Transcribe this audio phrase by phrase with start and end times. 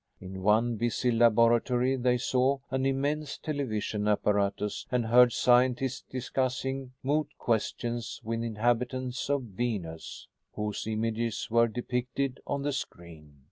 [0.19, 7.27] In one busy laboratory they saw an immense television apparatus and heard scientists discussing moot
[7.37, 13.35] questions with inhabitants of Venus, whose images were depicted on the screen.